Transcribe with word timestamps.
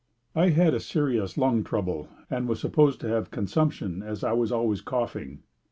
I 0.33 0.49
had 0.49 0.73
a 0.73 0.79
serious 0.79 1.37
lung 1.37 1.63
trouble 1.63 2.07
and 2.27 2.47
was 2.49 2.59
supposed 2.59 2.99
to 3.01 3.07
have 3.09 3.29
consumption 3.29 4.01
as 4.01 4.23
I 4.23 4.31
was 4.31 4.51
always 4.51 4.81
coughing. 4.81 5.43